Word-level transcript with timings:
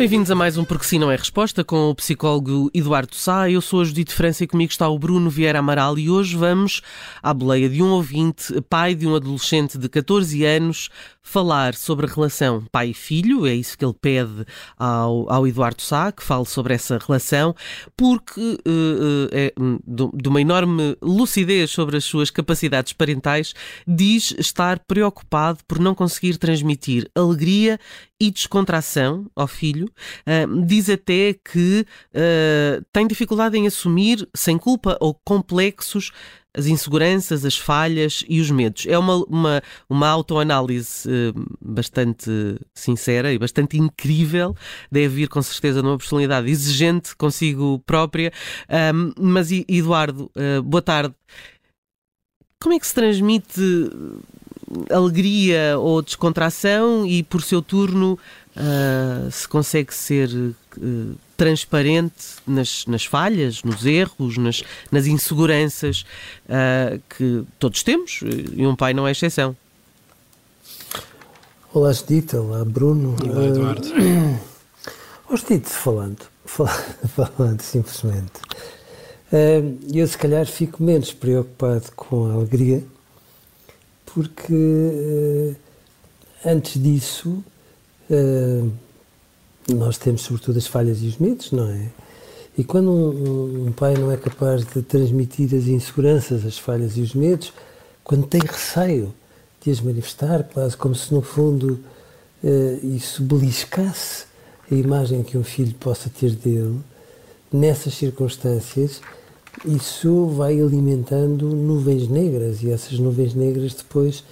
Bem-vindos 0.00 0.30
a 0.30 0.34
mais 0.34 0.56
um 0.56 0.64
Porque 0.64 0.86
Sim 0.86 0.98
Não 0.98 1.10
é 1.10 1.16
Resposta 1.16 1.62
com 1.62 1.90
o 1.90 1.94
psicólogo 1.94 2.70
Eduardo 2.72 3.14
Sá. 3.14 3.50
Eu 3.50 3.60
sou 3.60 3.82
a 3.82 3.84
Judite 3.84 4.14
França 4.14 4.42
e 4.42 4.46
comigo 4.46 4.72
está 4.72 4.88
o 4.88 4.98
Bruno 4.98 5.28
Vieira 5.28 5.58
Amaral 5.58 5.98
e 5.98 6.08
hoje 6.08 6.34
vamos 6.38 6.80
à 7.22 7.34
boleia 7.34 7.68
de 7.68 7.82
um 7.82 7.90
ouvinte, 7.90 8.62
pai 8.62 8.94
de 8.94 9.06
um 9.06 9.14
adolescente 9.14 9.76
de 9.76 9.90
14 9.90 10.42
anos, 10.42 10.88
falar 11.22 11.74
sobre 11.74 12.06
a 12.06 12.08
relação 12.08 12.64
pai 12.70 12.90
e 12.90 12.94
filho. 12.94 13.46
É 13.46 13.54
isso 13.54 13.76
que 13.76 13.84
ele 13.84 13.94
pede 14.00 14.44
ao, 14.76 15.30
ao 15.30 15.46
Eduardo 15.46 15.82
Sá, 15.82 16.10
que 16.12 16.22
fale 16.22 16.44
sobre 16.44 16.74
essa 16.74 16.98
relação, 16.98 17.54
porque 17.96 18.40
uh, 18.40 19.28
é 19.32 19.52
de 19.86 20.28
uma 20.28 20.40
enorme 20.40 20.96
lucidez 21.02 21.70
sobre 21.70 21.96
as 21.96 22.04
suas 22.04 22.30
capacidades 22.30 22.92
parentais, 22.92 23.54
diz 23.86 24.34
estar 24.38 24.78
preocupado 24.80 25.60
por 25.66 25.78
não 25.78 25.94
conseguir 25.94 26.36
transmitir 26.38 27.10
alegria 27.14 27.78
e 28.20 28.30
descontração 28.30 29.30
ao 29.34 29.48
filho. 29.48 29.90
Uh, 30.26 30.64
diz 30.66 30.90
até 30.90 31.34
que 31.34 31.86
uh, 32.14 32.84
tem 32.92 33.06
dificuldade 33.06 33.56
em 33.56 33.66
assumir, 33.66 34.28
sem 34.34 34.58
culpa 34.58 34.96
ou 35.00 35.18
complexos, 35.24 36.12
as 36.54 36.66
inseguranças, 36.66 37.44
as 37.44 37.56
falhas 37.56 38.24
e 38.28 38.40
os 38.40 38.50
medos. 38.50 38.86
É 38.86 38.98
uma, 38.98 39.16
uma, 39.24 39.62
uma 39.88 40.08
autoanálise 40.08 41.08
uh, 41.08 41.58
bastante 41.60 42.30
sincera 42.74 43.32
e 43.32 43.38
bastante 43.38 43.78
incrível. 43.78 44.54
Deve 44.90 45.08
vir 45.08 45.28
com 45.28 45.42
certeza 45.42 45.82
numa 45.82 45.98
personalidade 45.98 46.50
exigente 46.50 47.14
consigo 47.16 47.78
própria. 47.86 48.32
Um, 48.94 49.12
mas, 49.18 49.50
Eduardo, 49.52 50.30
boa 50.64 50.82
tarde. 50.82 51.14
Como 52.60 52.74
é 52.74 52.78
que 52.78 52.86
se 52.86 52.94
transmite 52.94 53.60
alegria 54.90 55.78
ou 55.78 56.02
descontração 56.02 57.06
e, 57.06 57.22
por 57.22 57.42
seu 57.42 57.60
turno, 57.60 58.18
uh, 58.56 59.30
se 59.30 59.48
consegue 59.48 59.94
ser 59.94 60.28
uh, 60.78 61.16
transparente 61.36 62.36
nas, 62.46 62.86
nas, 62.86 63.04
falhas, 63.04 63.62
nos 63.62 63.86
erros, 63.86 64.36
nas, 64.36 64.62
nas 64.90 65.06
inseguranças 65.06 66.04
uh, 66.46 67.00
que 67.16 67.44
todos 67.58 67.82
temos 67.82 68.20
e 68.54 68.66
um 68.66 68.76
pai 68.76 68.92
não 68.92 69.06
é 69.06 69.12
exceção. 69.12 69.56
Olá, 71.72 71.92
Judita. 71.92 72.40
Olá, 72.40 72.64
Bruno. 72.64 73.16
Olá, 73.22 73.44
Eduardo. 73.44 73.88
Uh, 73.88 74.38
oh, 75.30 75.60
falando, 75.64 76.26
falando 76.46 77.60
simplesmente. 77.62 78.40
eu, 79.94 80.06
se 80.06 80.18
calhar, 80.18 80.46
fico 80.46 80.82
menos 80.82 81.12
preocupado 81.12 81.92
com 81.94 82.30
a 82.30 82.34
alegria 82.34 82.84
porque 84.14 84.52
uh, 84.52 85.56
antes 86.44 86.82
disso 86.82 87.44
uh, 88.10 88.72
nós 89.68 89.98
temos 89.98 90.22
sobretudo 90.22 90.58
as 90.58 90.66
falhas 90.66 91.02
e 91.02 91.06
os 91.06 91.18
medos, 91.18 91.52
não 91.52 91.68
é? 91.70 91.88
E 92.58 92.64
quando 92.64 92.90
um, 92.90 93.68
um, 93.68 93.72
pai 93.72 93.94
não 93.94 94.10
é 94.10 94.16
capaz 94.16 94.64
de 94.64 94.82
transmitir 94.82 95.54
as 95.54 95.66
inseguranças, 95.66 96.44
as 96.44 96.58
falhas 96.58 96.96
e 96.96 97.00
os 97.00 97.14
medos, 97.14 97.52
quando 98.02 98.26
tem 98.26 98.40
receio 98.40 99.14
de 99.62 99.70
as 99.70 99.80
manifestar, 99.80 100.44
quase 100.44 100.76
como 100.76 100.94
se 100.94 101.12
no 101.14 101.22
fundo 101.22 101.80
uh, 102.42 102.86
isso 102.86 103.22
beliscasse 103.22 104.24
a 104.70 104.74
imagem 104.74 105.22
que 105.22 105.38
um 105.38 105.44
filho 105.44 105.74
possa 105.74 106.10
ter 106.10 106.32
dele, 106.32 106.80
nessas 107.52 107.94
circunstâncias, 107.94 109.00
isso 109.64 110.26
vai 110.26 110.60
alimentando 110.60 111.48
nuvens 111.48 112.08
negras 112.08 112.62
e 112.62 112.70
essas 112.70 112.98
nuvens 112.98 113.34
negras 113.34 113.74
depois 113.74 114.24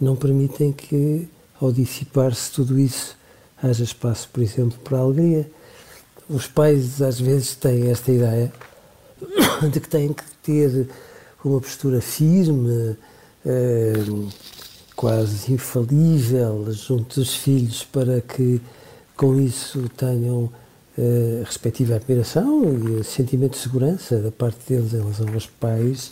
não 0.00 0.16
permitem 0.16 0.72
que, 0.72 1.28
ao 1.60 1.70
dissipar-se 1.70 2.50
tudo 2.50 2.78
isso, 2.78 3.16
haja 3.62 3.84
espaço, 3.84 4.28
por 4.32 4.42
exemplo, 4.42 4.78
para 4.82 4.98
a 4.98 5.00
alegria. 5.00 5.50
Os 6.28 6.46
pais 6.46 7.00
às 7.02 7.20
vezes 7.20 7.54
têm 7.54 7.90
esta 7.90 8.10
ideia 8.10 8.52
de 9.70 9.80
que 9.80 9.88
têm 9.88 10.12
que 10.12 10.24
ter 10.42 10.88
uma 11.44 11.60
postura 11.60 12.00
firme, 12.00 12.96
eh, 13.44 13.92
quase 14.96 15.52
infalível 15.52 16.66
junto 16.72 17.20
dos 17.20 17.34
filhos 17.34 17.84
para 17.84 18.20
que 18.20 18.60
com 19.16 19.38
isso 19.38 19.88
tenham 19.96 20.50
a 20.96 21.44
respectiva 21.44 21.96
admiração 21.96 22.98
e 23.00 23.04
sentimento 23.04 23.52
de 23.52 23.58
segurança 23.58 24.18
da 24.18 24.30
parte 24.30 24.58
deles 24.68 24.94
em 24.94 24.98
relação 24.98 25.28
aos 25.34 25.46
pais 25.46 26.10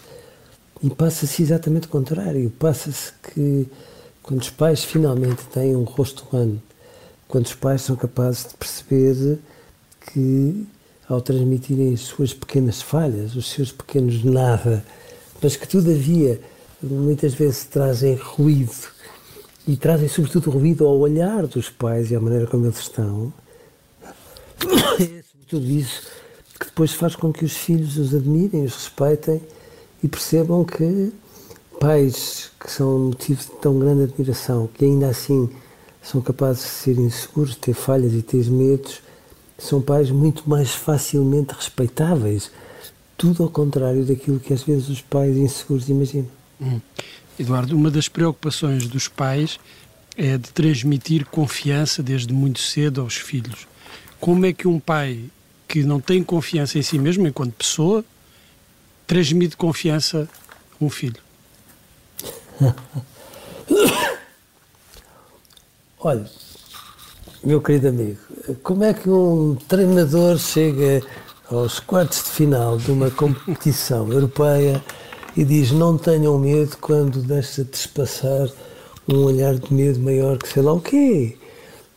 e 0.83 0.91
passa-se 0.91 1.43
exatamente 1.43 1.87
o 1.87 1.91
contrário. 1.91 2.51
Passa-se 2.59 3.13
que 3.23 3.69
quando 4.23 4.41
os 4.41 4.51
pais 4.51 4.83
finalmente 4.83 5.45
têm 5.47 5.77
um 5.77 5.85
rosto 5.85 6.27
humano, 6.31 6.61
quando 7.33 7.47
os 7.47 7.55
pais 7.55 7.81
são 7.81 7.97
capazes 7.97 8.47
de 8.47 8.55
perceber 8.57 9.39
que 10.13 10.67
ao 11.09 11.19
transmitirem 11.19 11.95
as 11.95 12.01
suas 12.01 12.35
pequenas 12.35 12.83
falhas, 12.83 13.35
os 13.35 13.51
seus 13.51 13.73
pequenos 13.73 14.23
nada, 14.23 14.85
mas 15.43 15.57
que 15.57 15.67
todavia 15.67 16.39
muitas 16.83 17.33
vezes 17.33 17.65
trazem 17.65 18.17
ruído 18.17 18.77
e 19.67 19.79
trazem 19.79 20.09
sobretudo 20.09 20.51
ruído 20.51 20.87
ao 20.87 20.99
olhar 20.99 21.47
dos 21.47 21.71
pais 21.71 22.11
e 22.11 22.17
à 22.17 22.21
maneira 22.21 22.47
como 22.47 22.67
eles 22.67 22.81
estão, 22.81 23.33
é 25.01 25.23
tudo 25.49 25.65
isso 25.65 26.03
que 26.61 26.67
depois 26.67 26.93
faz 26.93 27.17
com 27.17 27.33
que 27.33 27.47
os 27.47 27.57
filhos 27.57 27.97
os 27.97 28.15
admirem, 28.15 28.63
os 28.63 28.75
respeitem 28.75 29.41
e 30.05 30.07
percebam 30.07 30.67
que 30.67 31.11
pais 31.81 32.51
que 32.61 32.71
são 32.71 32.99
motivo 32.99 33.41
de 33.41 33.51
tão 33.53 33.79
grande 33.79 34.03
admiração, 34.03 34.69
que 34.75 34.85
ainda 34.85 35.09
assim 35.09 35.49
são 36.03 36.21
capazes 36.21 36.63
de 36.63 36.69
ser 36.69 36.99
inseguros, 36.99 37.53
de 37.53 37.59
ter 37.59 37.75
falhas 37.75 38.13
e 38.13 38.23
ter 38.23 38.45
medos, 38.51 39.01
são 39.59 39.81
pais 39.81 40.11
muito 40.11 40.49
mais 40.49 40.73
facilmente 40.73 41.55
respeitáveis. 41.55 42.51
Tudo 43.17 43.45
ao 43.45 43.49
contrário 43.49 44.05
daquilo 44.05 44.41
que 44.41 44.53
às 44.53 44.63
vezes 44.63 44.89
os 44.89 45.01
pais 45.01 45.37
inseguros 45.37 45.89
imaginam. 45.89 46.29
Hum. 46.61 46.81
Eduardo, 47.39 47.77
uma 47.77 47.91
das 47.91 48.09
preocupações 48.09 48.87
dos 48.87 49.07
pais 49.09 49.61
é 50.17 50.37
de 50.37 50.51
transmitir 50.51 51.25
confiança 51.27 52.03
desde 52.03 52.33
muito 52.33 52.61
cedo 52.61 53.01
aos 53.01 53.15
filhos 53.15 53.67
como 54.23 54.47
é 54.47 54.53
que 54.53 54.69
um 54.69 54.79
pai 54.79 55.25
que 55.67 55.83
não 55.83 56.01
tem 56.01 56.23
confiança 56.23 56.79
em 56.79 56.83
si 56.83 56.97
mesmo, 56.97 57.27
enquanto 57.27 57.55
pessoa, 57.55 58.05
transmite 59.05 59.57
confiança 59.57 60.29
a 60.81 60.85
um 60.85 60.89
filho? 60.89 61.21
Olha, 66.05 66.29
meu 67.45 67.61
querido 67.61 67.87
amigo, 67.87 68.19
como 68.65 68.83
é 68.83 68.93
que 68.93 69.09
um 69.09 69.55
treinador 69.69 70.37
chega 70.37 71.01
aos 71.49 71.79
quartos 71.79 72.25
de 72.25 72.31
final 72.31 72.77
de 72.77 72.91
uma 72.91 73.09
competição 73.09 74.11
europeia 74.13 74.83
e 75.37 75.45
diz 75.45 75.71
não 75.71 75.97
tenham 75.97 76.37
medo 76.41 76.77
quando 76.81 77.23
deixa 77.23 77.63
de 77.63 77.87
passar 77.91 78.49
um 79.09 79.23
olhar 79.23 79.55
de 79.55 79.73
medo 79.73 80.01
maior 80.01 80.39
que 80.39 80.49
sei 80.49 80.65
lá 80.65 80.73
o 80.73 80.81
quê? 80.81 81.37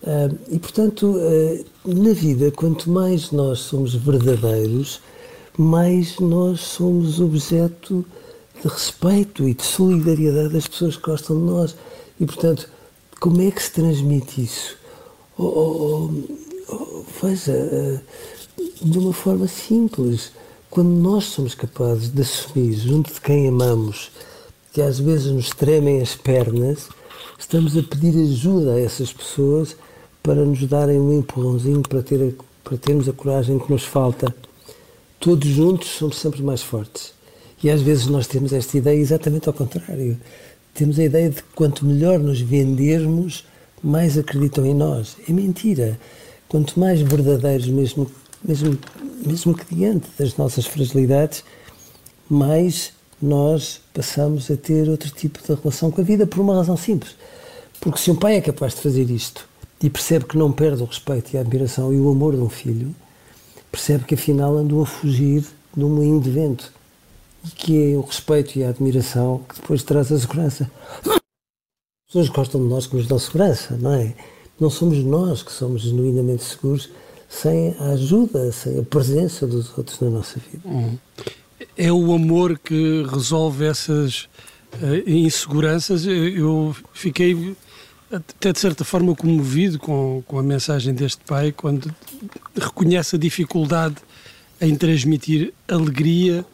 Uh, 0.04 0.38
e 0.50 0.60
portanto, 0.60 1.16
uh, 1.18 1.66
na 1.84 2.14
vida, 2.14 2.52
quanto 2.52 2.92
mais 2.92 3.32
nós 3.32 3.58
somos 3.58 3.96
verdadeiros, 3.96 5.02
mais 5.58 6.20
nós 6.20 6.62
somos 6.62 7.20
objeto 7.20 8.06
de 8.62 8.68
respeito 8.68 9.50
e 9.50 9.56
de 9.56 9.64
solidariedade 9.64 10.50
das 10.50 10.68
pessoas 10.68 10.96
que 10.96 11.10
gostam 11.10 11.40
de 11.40 11.44
nós. 11.44 11.76
E, 12.20 12.26
portanto, 12.26 12.70
como 13.20 13.42
é 13.42 13.52
que 13.52 13.62
se 13.62 13.72
transmite 13.72 14.44
isso? 14.44 14.78
Oh, 15.38 16.10
oh 16.70 17.04
veja, 17.22 17.54
uh, 17.54 18.02
de 18.82 18.98
uma 18.98 19.14
forma 19.14 19.48
simples. 19.48 20.32
Quando 20.70 20.90
nós 20.90 21.26
somos 21.26 21.56
capazes 21.56 22.10
de 22.10 22.22
assumir, 22.22 22.74
junto 22.74 23.14
de 23.14 23.22
quem 23.22 23.48
amamos, 23.48 24.12
que 24.74 24.82
às 24.82 25.00
vezes 25.00 25.32
nos 25.32 25.50
tremem 25.50 26.02
as 26.02 26.16
pernas, 26.16 26.90
estamos 27.40 27.78
a 27.78 27.84
pedir 27.84 28.14
ajuda 28.22 28.74
a 28.74 28.80
essas 28.80 29.14
pessoas 29.14 29.76
para 30.22 30.44
nos 30.44 30.66
darem 30.68 31.00
um 31.00 31.18
empurrãozinho 31.18 31.82
para, 31.82 32.04
ter 32.04 32.22
a, 32.22 32.44
para 32.64 32.78
termos 32.78 33.08
a 33.08 33.14
coragem 33.14 33.58
que 33.58 33.72
nos 33.72 33.84
falta. 33.84 34.36
Todos 35.20 35.48
juntos 35.48 35.88
somos 35.88 36.18
sempre 36.18 36.44
mais 36.44 36.62
fortes. 36.62 37.14
E 37.64 37.70
às 37.70 37.82
vezes 37.82 38.08
nós 38.08 38.28
temos 38.28 38.52
esta 38.52 38.78
ideia 38.78 39.00
exatamente 39.00 39.48
ao 39.48 39.54
contrário. 39.54 40.20
Temos 40.76 41.00
a 41.00 41.06
ideia 41.06 41.30
de 41.30 41.38
que 41.38 41.54
quanto 41.56 41.86
melhor 41.86 42.20
nos 42.20 42.42
vendermos, 42.42 43.46
mais 43.82 44.18
acreditam 44.18 44.66
em 44.66 44.74
nós. 44.74 45.16
É 45.28 45.32
mentira. 45.32 45.98
Quanto 46.50 46.78
mais 46.78 47.00
verdadeiros, 47.00 47.68
mesmo, 47.70 48.12
mesmo, 48.44 48.78
mesmo 49.26 49.56
que 49.56 49.74
diante 49.74 50.06
das 50.20 50.36
nossas 50.36 50.66
fragilidades, 50.66 51.46
mais 52.30 52.92
nós 53.22 53.80
passamos 53.94 54.52
a 54.52 54.58
ter 54.58 54.90
outro 54.90 55.10
tipo 55.12 55.40
de 55.42 55.48
relação 55.48 55.90
com 55.90 56.02
a 56.02 56.04
vida 56.04 56.28
por 56.28 56.42
uma 56.42 56.56
razão 56.56 56.76
simples. 56.76 57.16
Porque 57.80 58.00
se 58.00 58.12
um 58.12 58.16
pai 58.16 58.36
é 58.36 58.42
capaz 58.42 58.76
de 58.76 58.82
fazer 58.82 59.10
isto 59.10 59.48
e 59.82 59.90
percebe 59.90 60.26
que 60.26 60.38
não 60.38 60.52
perde 60.52 60.84
o 60.84 60.86
respeito 60.86 61.34
e 61.34 61.38
a 61.38 61.40
admiração 61.40 61.94
e 61.94 61.98
o 61.98 62.10
amor 62.10 62.36
de 62.36 62.42
um 62.42 62.50
filho, 62.50 62.94
percebe 63.72 64.04
que 64.04 64.16
afinal 64.16 64.58
andou 64.58 64.84
a 64.84 64.86
fugir 64.86 65.46
de 65.74 65.84
um 65.86 65.90
moinho 65.90 66.20
de 66.20 66.30
vento 66.30 66.74
que 67.56 67.94
é 67.94 67.98
o 67.98 68.02
respeito 68.02 68.58
e 68.58 68.64
a 68.64 68.70
admiração 68.70 69.44
que 69.48 69.56
depois 69.56 69.84
traz 69.84 70.12
a 70.12 70.20
segurança. 70.20 70.70
As 71.06 71.20
pessoas 72.08 72.30
gostam 72.30 72.62
de 72.62 72.68
nós 72.68 72.88
que 72.88 72.96
nos 72.96 73.08
dão 73.08 73.20
segurança, 73.20 73.78
não 73.78 73.94
é? 73.94 74.16
Não 74.60 74.70
somos 74.70 75.04
nós 75.04 75.44
que 75.44 75.52
somos 75.52 75.82
genuinamente 75.82 76.44
seguros 76.44 76.90
sem 77.28 77.76
a 77.80 77.92
ajuda, 77.92 78.52
sem 78.52 78.80
a 78.80 78.84
presença 78.84 79.46
dos 79.46 79.76
outros 79.78 80.00
na 80.00 80.10
nossa 80.10 80.40
vida. 80.40 80.68
Uhum. 80.68 80.98
É 81.78 81.92
o 81.92 82.14
amor 82.14 82.58
que 82.58 83.04
resolve 83.04 83.66
essas 83.66 84.30
uh, 84.82 85.10
inseguranças. 85.10 86.06
Eu 86.06 86.76
fiquei 86.94 87.56
até 88.12 88.54
de 88.54 88.60
certa 88.60 88.86
forma 88.86 89.16
comovido 89.16 89.80
com, 89.80 90.24
com 90.26 90.40
a 90.40 90.44
mensagem 90.44 90.94
deste 90.94 91.22
pai 91.26 91.52
quando 91.52 91.94
reconhece 92.56 93.16
a 93.16 93.20
dificuldade 93.20 93.96
em 94.62 94.76
transmitir 94.76 95.54
alegria, 95.68 96.46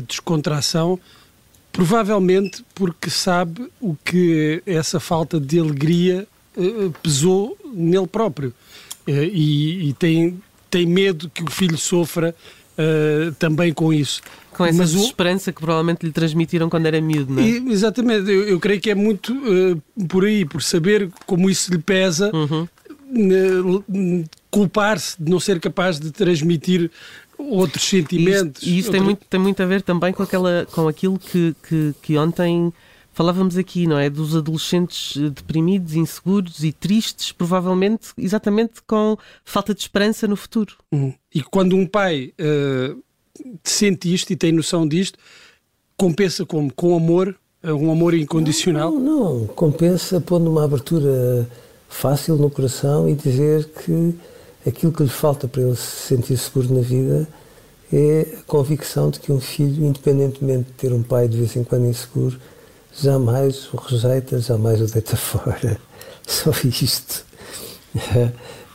descontração, 0.00 0.98
provavelmente 1.72 2.64
porque 2.74 3.10
sabe 3.10 3.70
o 3.80 3.96
que 4.04 4.62
essa 4.66 4.98
falta 4.98 5.38
de 5.38 5.58
alegria 5.58 6.26
uh, 6.56 6.90
pesou 7.02 7.56
nele 7.64 8.06
próprio 8.06 8.48
uh, 9.06 9.10
e, 9.10 9.90
e, 9.90 9.92
tem, 9.94 10.40
tem 10.70 10.86
medo 10.86 11.30
que 11.30 11.42
o 11.42 11.50
filho 11.50 11.76
sofra 11.76 12.34
uh, 12.76 13.32
também 13.34 13.72
com 13.72 13.92
isso. 13.92 14.20
Com 14.52 14.64
essa 14.64 14.78
Mas 14.78 14.94
o... 14.94 15.12
que 15.52 15.60
provavelmente 15.60 16.04
lhe 16.04 16.12
transmitiram 16.12 16.70
quando 16.70 16.86
era 16.86 17.00
miúdo, 17.00 17.34
não 17.34 17.42
é? 17.42 17.46
E, 17.46 17.72
exatamente, 17.72 18.30
eu, 18.30 18.48
eu, 18.48 18.58
creio 18.58 18.80
que 18.80 18.90
é 18.90 18.94
muito 18.94 19.34
uh, 19.34 20.06
por 20.06 20.24
aí, 20.24 20.44
por 20.44 20.62
saber 20.62 21.10
como 21.26 21.50
isso 21.50 21.70
lhe 21.70 21.78
pesa, 21.78 22.30
uhum. 22.34 22.66
uh, 23.12 24.24
culpar-se 24.50 25.22
de 25.22 25.30
não 25.30 25.38
ser 25.38 25.60
capaz 25.60 26.00
de 26.00 26.10
transmitir 26.10 26.90
outros 27.38 27.84
sentimentos. 27.84 28.62
E 28.62 28.78
isso, 28.78 28.88
outro... 28.88 28.92
tem, 28.92 29.00
muito, 29.00 29.26
tem 29.28 29.40
muito 29.40 29.62
a 29.62 29.66
ver 29.66 29.82
também 29.82 30.12
com, 30.12 30.22
aquela, 30.22 30.66
com 30.72 30.88
aquilo 30.88 31.18
que, 31.18 31.54
que, 31.68 31.94
que 32.02 32.16
ontem 32.18 32.72
falávamos 33.12 33.56
aqui, 33.56 33.86
não 33.86 33.98
é? 33.98 34.10
Dos 34.10 34.36
adolescentes 34.36 35.16
deprimidos, 35.30 35.94
inseguros 35.94 36.62
e 36.62 36.70
tristes, 36.70 37.32
provavelmente 37.32 38.08
exatamente 38.18 38.82
com 38.86 39.16
falta 39.42 39.74
de 39.74 39.80
esperança 39.80 40.28
no 40.28 40.36
futuro. 40.36 40.74
Uhum. 40.92 41.14
E 41.34 41.42
quando 41.42 41.74
um 41.76 41.86
pai 41.86 42.34
uh, 42.38 43.02
sente 43.64 44.12
isto 44.12 44.30
e 44.32 44.36
tem 44.36 44.52
noção 44.52 44.86
disto, 44.86 45.18
compensa 45.96 46.44
como? 46.44 46.72
Com 46.72 46.94
amor? 46.94 47.34
É 47.62 47.72
um 47.72 47.90
amor 47.90 48.12
incondicional? 48.14 48.92
Não, 48.92 49.00
não, 49.00 49.38
não. 49.40 49.46
compensa 49.46 50.20
pondo 50.20 50.50
uma 50.50 50.64
abertura 50.64 51.48
fácil 51.88 52.36
no 52.36 52.50
coração 52.50 53.08
e 53.08 53.14
dizer 53.14 53.64
que 53.64 54.14
aquilo 54.66 54.92
que 54.92 55.02
lhe 55.02 55.08
falta 55.08 55.46
para 55.46 55.62
ele 55.62 55.76
se 55.76 56.08
sentir 56.08 56.36
seguro 56.36 56.74
na 56.74 56.80
vida 56.80 57.28
é 57.92 58.38
a 58.40 58.42
convicção 58.42 59.10
de 59.10 59.20
que 59.20 59.30
um 59.30 59.40
filho, 59.40 59.84
independentemente 59.84 60.64
de 60.64 60.72
ter 60.72 60.92
um 60.92 61.02
pai 61.02 61.28
de 61.28 61.38
vez 61.38 61.54
em 61.54 61.62
quando 61.62 61.86
inseguro, 61.86 62.38
jamais 63.00 63.72
o 63.72 63.76
rejeita, 63.76 64.40
jamais 64.40 64.80
o 64.80 64.86
deita 64.86 65.14
fora. 65.16 65.78
Só 66.26 66.50
isto. 66.64 67.24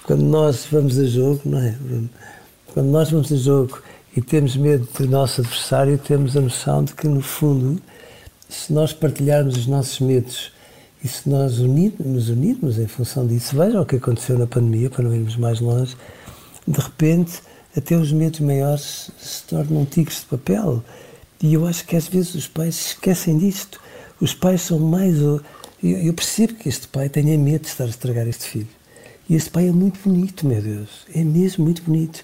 Quando 0.05 0.23
nós 0.23 0.65
vamos 0.71 0.97
a 0.97 1.05
jogo, 1.05 1.41
não 1.45 1.59
é? 1.59 1.75
Quando 2.73 2.87
nós 2.87 3.11
vamos 3.11 3.31
a 3.31 3.35
jogo 3.35 3.81
e 4.15 4.21
temos 4.21 4.55
medo 4.55 4.87
do 4.97 5.07
nosso 5.07 5.41
adversário, 5.41 5.97
temos 5.97 6.37
a 6.37 6.41
noção 6.41 6.83
de 6.83 6.93
que, 6.93 7.07
no 7.07 7.21
fundo, 7.21 7.81
se 8.47 8.71
nós 8.71 8.93
partilharmos 8.93 9.57
os 9.57 9.67
nossos 9.67 9.99
medos 9.99 10.51
e 11.03 11.07
se 11.07 11.27
nós 11.27 11.59
unir, 11.59 11.93
nos 11.99 12.29
unirmos 12.29 12.77
em 12.77 12.87
função 12.87 13.25
disso, 13.25 13.55
vejam 13.55 13.81
o 13.81 13.85
que 13.85 13.95
aconteceu 13.95 14.37
na 14.37 14.45
pandemia, 14.45 14.89
para 14.89 15.03
não 15.03 15.13
irmos 15.13 15.35
mais 15.35 15.59
longe, 15.59 15.95
de 16.67 16.79
repente, 16.79 17.41
até 17.75 17.95
os 17.95 18.11
medos 18.11 18.39
maiores 18.39 19.09
se 19.19 19.43
tornam 19.43 19.85
tigres 19.85 20.19
de 20.19 20.25
papel. 20.25 20.83
E 21.41 21.53
eu 21.53 21.65
acho 21.65 21.85
que 21.85 21.95
às 21.95 22.07
vezes 22.07 22.35
os 22.35 22.47
pais 22.47 22.87
esquecem 22.87 23.37
disto. 23.37 23.81
Os 24.19 24.33
pais 24.33 24.61
são 24.61 24.77
mais. 24.79 25.17
Eu 25.19 26.13
percebo 26.13 26.53
que 26.53 26.69
este 26.69 26.87
pai 26.87 27.09
tenha 27.09 27.37
medo 27.37 27.61
de 27.61 27.69
estar 27.69 27.85
a 27.85 27.89
estragar 27.89 28.27
este 28.27 28.45
filho. 28.45 28.67
E 29.27 29.35
este 29.35 29.49
pai 29.49 29.69
é 29.69 29.71
muito 29.71 29.99
bonito, 30.03 30.45
meu 30.45 30.61
Deus. 30.61 31.07
É 31.15 31.23
mesmo 31.23 31.63
muito 31.63 31.81
bonito. 31.81 32.23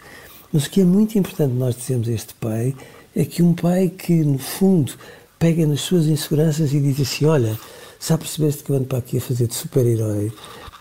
Mas 0.54 0.66
o 0.66 0.70
que 0.70 0.82
é 0.82 0.86
muito 0.86 1.18
importante 1.18 1.54
nós 1.54 1.76
dizermos 1.76 2.08
a 2.10 2.12
este 2.12 2.34
pai 2.36 2.76
é 3.16 3.26
que 3.26 3.42
um 3.42 3.54
pai 3.54 3.90
que, 3.90 4.14
no 4.24 4.38
fundo, 4.38 4.94
pega 5.40 5.66
nas 5.66 5.82
suas 5.82 6.06
inseguranças 6.06 6.74
e 6.74 6.80
diz 6.80 7.00
assim: 7.00 7.26
Olha, 7.26 7.58
já 8.00 8.18
percebeste 8.18 8.64
que 8.64 8.72
eu 8.72 8.76
ando 8.76 8.86
para 8.86 9.00
aqui 9.00 9.18
a 9.18 9.22
fazer 9.22 9.48
de 9.48 9.56
super-herói? 9.56 10.32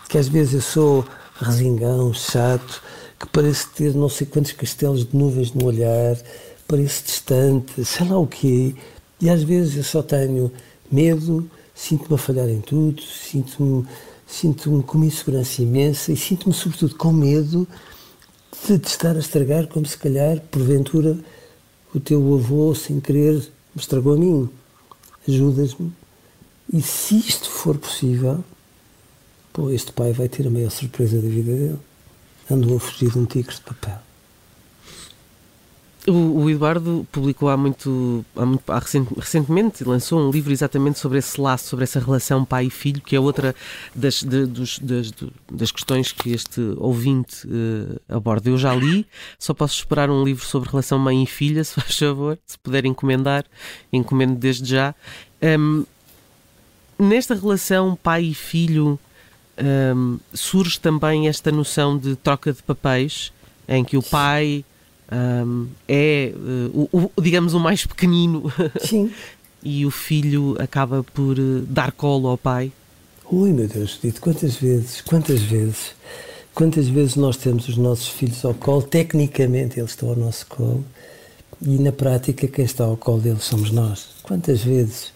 Que 0.09 0.17
às 0.17 0.27
vezes 0.27 0.53
eu 0.53 0.61
sou 0.61 1.05
resingão, 1.39 2.13
chato, 2.13 2.81
que 3.19 3.27
parece 3.27 3.67
ter 3.69 3.93
não 3.93 4.09
sei 4.09 4.27
quantos 4.27 4.51
castelos 4.51 5.05
de 5.05 5.15
nuvens 5.15 5.53
no 5.53 5.65
olhar, 5.65 6.17
parece 6.67 7.03
distante, 7.03 7.83
sei 7.83 8.07
lá 8.07 8.17
o 8.17 8.27
quê. 8.27 8.75
E 9.19 9.29
às 9.29 9.43
vezes 9.43 9.75
eu 9.75 9.83
só 9.83 10.01
tenho 10.01 10.51
medo, 10.91 11.49
sinto-me 11.73 12.15
a 12.15 12.17
falhar 12.17 12.47
em 12.47 12.61
tudo, 12.61 13.01
sinto-me 13.01 13.85
sinto 14.27 14.83
com 14.83 14.97
uma 14.97 15.05
insegurança 15.05 15.61
imensa 15.61 16.11
e 16.11 16.17
sinto-me, 16.17 16.53
sobretudo, 16.53 16.95
com 16.95 17.13
medo 17.13 17.65
de 18.67 18.77
te 18.77 18.87
estar 18.87 19.15
a 19.15 19.19
estragar, 19.19 19.67
como 19.67 19.85
se 19.85 19.97
calhar, 19.97 20.41
porventura, 20.51 21.17
o 21.95 21.99
teu 21.99 22.19
avô, 22.35 22.75
sem 22.75 22.99
querer, 22.99 23.35
me 23.35 23.81
estragou 23.81 24.13
a 24.13 24.17
mim. 24.17 24.49
Ajudas-me. 25.27 25.91
E 26.71 26.81
se 26.81 27.17
isto 27.17 27.49
for 27.49 27.77
possível, 27.77 28.43
pô, 29.53 29.69
este 29.69 29.91
pai 29.91 30.11
vai 30.11 30.27
ter 30.27 30.45
a 30.45 30.49
maior 30.49 30.69
surpresa 30.69 31.21
da 31.21 31.27
vida 31.27 31.51
dele. 31.51 31.79
Andou 32.49 32.77
a 32.77 32.79
fugir 32.79 33.11
de 33.11 33.17
um 33.17 33.25
tigre 33.25 33.53
de 33.53 33.61
papel. 33.61 33.99
O, 36.07 36.43
o, 36.43 36.49
Eduardo 36.49 37.05
publicou 37.11 37.49
há 37.49 37.57
muito, 37.57 38.25
há 38.33 38.45
muito 38.45 38.71
há 38.71 38.79
recent, 38.79 39.09
recentemente, 39.17 39.83
lançou 39.83 40.21
um 40.21 40.31
livro 40.31 40.53
exatamente 40.53 40.99
sobre 40.99 41.17
esse 41.17 41.39
laço, 41.39 41.67
sobre 41.67 41.83
essa 41.83 41.99
relação 41.99 42.45
pai 42.45 42.67
e 42.67 42.69
filho, 42.69 43.01
que 43.01 43.13
é 43.13 43.19
outra 43.19 43.53
das, 43.93 44.23
de, 44.23 44.45
dos, 44.45 44.79
das, 44.79 45.11
das, 45.51 45.69
questões 45.69 46.13
que 46.13 46.31
este 46.31 46.61
ouvinte 46.77 47.45
uh, 47.45 47.99
aborda. 48.07 48.49
Eu 48.49 48.57
já 48.57 48.73
li, 48.73 49.05
só 49.37 49.53
posso 49.53 49.79
esperar 49.79 50.09
um 50.09 50.23
livro 50.23 50.45
sobre 50.45 50.69
relação 50.69 50.97
mãe 50.97 51.23
e 51.23 51.27
filha, 51.27 51.61
se 51.61 51.73
faz 51.75 51.97
favor, 51.97 52.39
se 52.45 52.57
puder 52.57 52.85
encomendar, 52.85 53.43
encomendo 53.91 54.35
desde 54.35 54.69
já. 54.69 54.95
Um, 55.41 55.85
nesta 56.99 57.35
relação 57.35 57.97
pai 58.01 58.23
e 58.25 58.33
filho 58.33 58.99
um, 59.95 60.19
surge 60.33 60.79
também 60.79 61.27
esta 61.27 61.51
noção 61.51 61.97
de 61.97 62.15
troca 62.15 62.53
de 62.53 62.61
papéis, 62.61 63.31
em 63.67 63.83
que 63.83 63.97
o 63.97 64.03
pai 64.03 64.63
um, 65.11 65.67
é, 65.87 66.33
uh, 66.35 66.89
o, 66.91 67.11
o, 67.15 67.21
digamos, 67.21 67.53
o 67.53 67.59
mais 67.59 67.85
pequenino. 67.85 68.51
Sim. 68.79 69.11
e 69.63 69.85
o 69.85 69.91
filho 69.91 70.55
acaba 70.59 71.03
por 71.03 71.37
uh, 71.39 71.61
dar 71.61 71.91
colo 71.91 72.27
ao 72.27 72.37
pai. 72.37 72.71
Ui, 73.29 73.51
meu 73.51 73.67
Deus, 73.67 73.99
dito 74.01 74.21
quantas 74.21 74.55
vezes, 74.55 75.01
quantas 75.01 75.41
vezes, 75.41 75.93
quantas 76.53 76.87
vezes 76.87 77.15
nós 77.15 77.35
temos 77.35 77.67
os 77.67 77.75
nossos 77.75 78.07
filhos 78.07 78.43
ao 78.45 78.53
colo, 78.53 78.81
tecnicamente 78.81 79.79
eles 79.79 79.91
estão 79.91 80.09
ao 80.09 80.15
nosso 80.15 80.47
colo, 80.47 80.85
e 81.61 81.77
na 81.77 81.91
prática 81.91 82.47
quem 82.47 82.63
está 82.63 82.85
ao 82.85 82.95
colo 82.95 83.19
deles 83.19 83.43
somos 83.43 83.71
nós. 83.71 84.07
Quantas 84.23 84.63
vezes, 84.63 85.11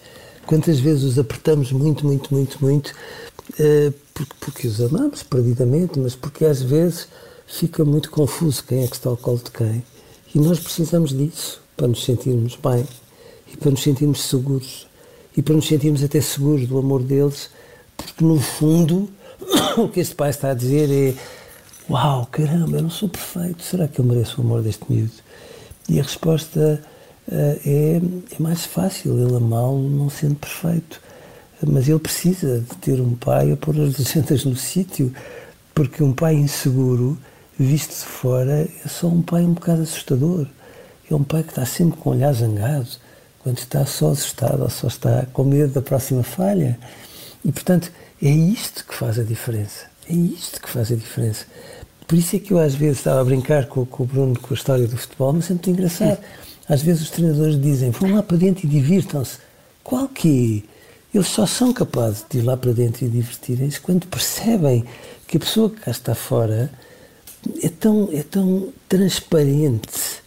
quantas 0.51 0.81
vezes 0.81 1.03
os 1.03 1.17
apertamos 1.17 1.71
muito, 1.71 2.05
muito, 2.05 2.33
muito, 2.33 2.57
muito, 2.61 2.93
porque, 4.13 4.33
porque 4.37 4.67
os 4.67 4.81
amamos 4.81 5.23
perdidamente, 5.23 5.97
mas 5.97 6.13
porque 6.13 6.43
às 6.43 6.61
vezes 6.61 7.07
fica 7.47 7.85
muito 7.85 8.11
confuso 8.11 8.61
quem 8.67 8.83
é 8.83 8.87
que 8.87 8.97
está 8.97 9.09
ao 9.09 9.15
colo 9.15 9.39
de 9.41 9.49
quem. 9.49 9.81
E 10.35 10.39
nós 10.39 10.59
precisamos 10.59 11.17
disso 11.17 11.61
para 11.77 11.87
nos 11.87 12.03
sentirmos 12.03 12.57
bem 12.57 12.85
e 13.47 13.55
para 13.55 13.71
nos 13.71 13.81
sentirmos 13.81 14.23
seguros 14.23 14.87
e 15.37 15.41
para 15.41 15.55
nos 15.55 15.65
sentirmos 15.65 16.03
até 16.03 16.19
seguros 16.19 16.67
do 16.67 16.77
amor 16.77 17.01
deles, 17.01 17.49
porque 17.95 18.21
no 18.21 18.37
fundo 18.37 19.09
o 19.77 19.87
que 19.87 20.01
este 20.01 20.15
pai 20.15 20.31
está 20.31 20.51
a 20.51 20.53
dizer 20.53 20.91
é: 20.91 21.13
Uau, 21.89 22.27
caramba, 22.29 22.75
eu 22.75 22.83
não 22.83 22.89
sou 22.89 23.07
perfeito, 23.07 23.63
será 23.63 23.87
que 23.87 23.99
eu 23.99 24.03
mereço 24.03 24.41
o 24.41 24.43
amor 24.43 24.61
deste 24.61 24.83
miúdo? 24.89 25.13
E 25.87 25.97
a 25.97 26.03
resposta 26.03 26.83
é, 27.29 27.99
é 28.31 28.41
mais 28.41 28.65
fácil 28.65 29.17
ele 29.19 29.35
amá-lo 29.35 29.89
não 29.89 30.09
sendo 30.09 30.35
perfeito. 30.35 31.01
Mas 31.65 31.87
ele 31.87 31.99
precisa 31.99 32.59
de 32.59 32.75
ter 32.77 32.99
um 32.99 33.15
pai 33.15 33.51
a 33.51 33.57
pôr 33.57 33.79
as 33.79 33.97
legendas 33.99 34.45
no 34.45 34.55
sítio, 34.55 35.13
porque 35.75 36.03
um 36.03 36.13
pai 36.13 36.35
inseguro, 36.35 37.17
visto 37.57 37.91
de 37.91 38.05
fora, 38.05 38.67
é 38.83 38.87
só 38.87 39.07
um 39.07 39.21
pai 39.21 39.43
um 39.43 39.53
bocado 39.53 39.81
assustador. 39.81 40.47
É 41.09 41.13
um 41.13 41.23
pai 41.23 41.43
que 41.43 41.49
está 41.49 41.65
sempre 41.65 41.97
com 41.99 42.09
o 42.09 42.13
olhar 42.13 42.33
zangado, 42.33 42.87
quando 43.39 43.57
está 43.57 43.85
só 43.85 44.11
assustado 44.11 44.63
ou 44.63 44.69
só 44.69 44.87
está 44.87 45.25
com 45.33 45.43
medo 45.43 45.73
da 45.73 45.81
próxima 45.81 46.23
falha. 46.23 46.79
E, 47.43 47.51
portanto, 47.51 47.91
é 48.21 48.29
isto 48.29 48.85
que 48.85 48.93
faz 48.93 49.19
a 49.19 49.23
diferença. 49.23 49.85
É 50.09 50.13
isto 50.13 50.61
que 50.61 50.69
faz 50.69 50.91
a 50.91 50.95
diferença. 50.95 51.45
Por 52.07 52.17
isso 52.17 52.35
é 52.35 52.39
que 52.39 52.51
eu 52.51 52.59
às 52.59 52.75
vezes 52.75 52.97
estava 52.99 53.21
a 53.21 53.23
brincar 53.23 53.67
com, 53.67 53.85
com 53.85 54.03
o 54.03 54.05
Bruno 54.05 54.37
com 54.39 54.53
a 54.53 54.57
história 54.57 54.87
do 54.87 54.97
futebol, 54.97 55.33
mas 55.33 55.49
é 55.49 55.53
muito 55.53 55.69
engraçado. 55.69 56.19
Às 56.67 56.81
vezes 56.81 57.03
os 57.03 57.09
treinadores 57.09 57.59
dizem, 57.59 57.91
vão 57.91 58.15
lá 58.15 58.23
para 58.23 58.37
dentro 58.37 58.65
e 58.65 58.69
divirtam-se. 58.69 59.37
Qual 59.83 60.07
que 60.07 60.63
é? 60.67 60.71
Eles 61.13 61.27
só 61.27 61.45
são 61.45 61.73
capazes 61.73 62.25
de 62.29 62.37
ir 62.37 62.41
lá 62.43 62.55
para 62.55 62.71
dentro 62.71 63.03
e 63.03 63.09
divertirem-se 63.09 63.81
quando 63.81 64.07
percebem 64.07 64.85
que 65.27 65.35
a 65.35 65.39
pessoa 65.41 65.69
que 65.69 65.81
cá 65.81 65.91
está 65.91 66.15
fora 66.15 66.71
é 67.61 67.67
tão, 67.67 68.09
é 68.13 68.23
tão 68.23 68.71
transparente 68.87 70.21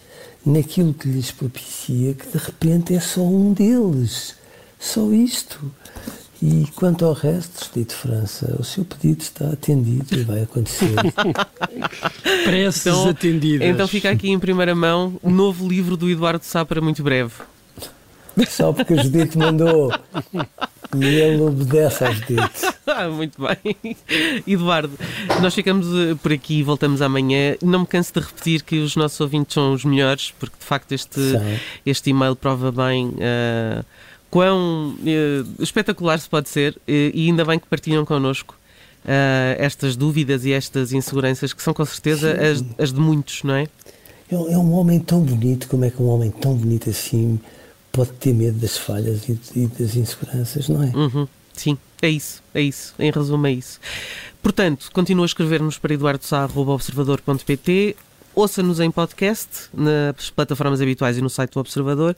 naquilo 0.44 0.92
que 0.92 1.08
lhes 1.08 1.30
propicia 1.30 2.12
que 2.12 2.26
de 2.26 2.36
repente 2.36 2.94
é 2.94 3.00
só 3.00 3.22
um 3.22 3.52
deles. 3.54 4.34
Só 4.78 5.10
isto. 5.10 5.72
E 6.46 6.66
quanto 6.76 7.06
ao 7.06 7.14
resto, 7.14 7.70
Dito 7.74 7.94
França, 7.94 8.54
o 8.60 8.62
seu 8.62 8.84
pedido 8.84 9.22
está 9.22 9.46
atendido 9.48 10.14
e 10.14 10.24
vai 10.24 10.42
acontecer. 10.42 10.90
Preces 12.44 12.84
Então- 12.86 13.08
atendidas. 13.08 13.66
Então 13.66 13.88
fica 13.88 14.10
aqui 14.10 14.28
em 14.28 14.38
primeira 14.38 14.74
mão 14.74 15.18
o 15.22 15.30
novo 15.30 15.66
livro 15.66 15.96
do 15.96 16.10
Eduardo 16.10 16.44
Sá 16.44 16.62
para 16.62 16.82
muito 16.82 17.02
breve. 17.02 17.32
Só 18.46 18.74
porque 18.74 18.92
a 18.92 19.02
Judite 19.02 19.38
mandou. 19.38 19.90
E 20.94 21.04
ele 21.04 21.40
obedece 21.40 22.04
à 22.04 22.10
Judite. 22.10 22.74
Ah, 22.86 23.08
muito 23.08 23.40
bem. 23.42 23.74
Eduardo, 24.46 24.92
nós 25.40 25.54
ficamos 25.54 25.86
eh, 25.88 26.14
por 26.22 26.30
aqui 26.32 26.58
e 26.58 26.62
voltamos 26.62 27.00
amanhã. 27.00 27.56
Não 27.62 27.80
me 27.80 27.86
canso 27.86 28.12
de 28.12 28.20
repetir 28.20 28.62
que 28.62 28.78
os 28.78 28.94
nossos 28.94 29.18
ouvintes 29.20 29.54
são 29.54 29.72
os 29.72 29.84
melhores, 29.86 30.32
porque 30.38 30.54
de 30.60 30.64
facto 30.64 30.92
este, 30.92 31.18
este 31.84 32.10
e-mail 32.10 32.36
prova 32.36 32.70
bem 32.70 33.12
eh, 33.18 33.82
quão 34.34 34.96
eh, 35.06 35.44
espetacular 35.60 36.18
se 36.18 36.28
pode 36.28 36.48
ser 36.48 36.76
eh, 36.88 37.12
e 37.14 37.28
ainda 37.28 37.44
bem 37.44 37.56
que 37.56 37.68
partilham 37.68 38.04
connosco 38.04 38.56
eh, 39.04 39.56
estas 39.60 39.94
dúvidas 39.94 40.44
e 40.44 40.52
estas 40.52 40.92
inseguranças 40.92 41.52
que 41.52 41.62
são 41.62 41.72
com 41.72 41.84
certeza 41.84 42.32
as, 42.32 42.64
as 42.76 42.92
de 42.92 42.98
muitos, 42.98 43.44
não 43.44 43.54
é? 43.54 43.68
É 44.28 44.36
um 44.36 44.50
é 44.50 44.58
um 44.58 44.72
homem 44.72 44.98
tão 44.98 45.20
bonito, 45.20 45.68
como 45.68 45.84
é 45.84 45.90
que 45.90 46.02
um 46.02 46.08
homem 46.08 46.32
tão 46.32 46.52
bonito 46.52 46.90
assim 46.90 47.38
pode 47.92 48.10
ter 48.14 48.34
medo 48.34 48.58
das 48.58 48.76
falhas 48.76 49.28
e, 49.28 49.38
e 49.54 49.68
das 49.68 49.94
inseguranças, 49.94 50.68
não 50.68 50.82
é? 50.82 50.86
Uhum. 50.86 51.28
Sim, 51.52 51.78
é 52.02 52.08
isso, 52.08 52.42
é 52.52 52.60
isso. 52.60 52.92
Em 52.98 53.12
resumo, 53.12 53.46
é 53.46 53.52
isso. 53.52 53.78
Portanto, 54.42 54.90
continua 54.92 55.26
a 55.26 55.30
escrever-nos 55.30 55.78
para 55.78 55.94
eduardosá.observador.pt 55.94 57.94
Ouça-nos 58.34 58.80
em 58.80 58.90
podcast, 58.90 59.68
nas 59.72 60.28
plataformas 60.30 60.80
habituais 60.80 61.16
e 61.16 61.20
no 61.22 61.30
site 61.30 61.52
do 61.52 61.60
Observador. 61.60 62.16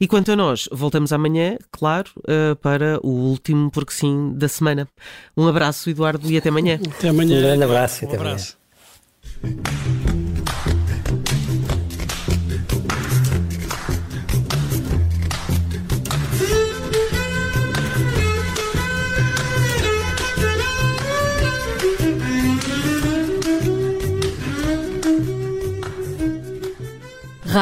E 0.00 0.06
quanto 0.06 0.30
a 0.32 0.36
nós, 0.36 0.68
voltamos 0.70 1.12
amanhã, 1.12 1.56
claro, 1.72 2.10
eh, 2.28 2.54
para 2.56 2.98
o 3.02 3.08
último 3.08 3.70
porque 3.70 3.92
sim 3.92 4.32
da 4.34 4.46
semana. 4.48 4.86
Um 5.36 5.46
abraço, 5.48 5.88
Eduardo, 5.88 6.30
e 6.30 6.36
até 6.36 6.50
amanhã. 6.50 6.78
Até 6.98 7.08
amanhã. 7.08 7.38
Um 7.38 7.42
grande 7.42 7.64
abraço 7.64 8.04
e 8.04 8.06
Um 8.06 8.08
até 8.08 8.16
amanhã. 8.18 8.32
abraço. 8.32 10.03